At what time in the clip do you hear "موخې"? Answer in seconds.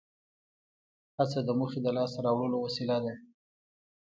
1.59-1.79